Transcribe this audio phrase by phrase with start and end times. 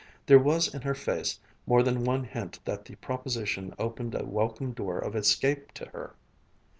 [0.25, 4.71] There was in her face more than one hint that the proposition opened a welcome
[4.71, 6.15] door of escape to her....